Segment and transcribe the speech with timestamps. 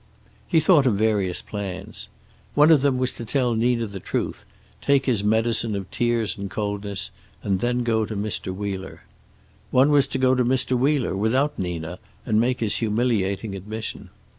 [0.47, 2.09] He thought of various plans.
[2.55, 4.45] One of them was to tell Nina the truth,
[4.81, 7.11] take his medicine of tears and coldness,
[7.43, 8.51] and then go to Mr.
[8.51, 9.03] Wheeler.
[9.69, 10.75] One was to go to Mr.
[10.75, 14.09] Wheeler, without Nina, and make his humiliating admission.